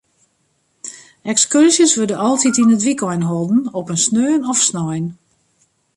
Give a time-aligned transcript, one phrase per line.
[1.33, 5.05] Ekskurzjes wurde altyd yn it wykein holden, op in sneon of snein.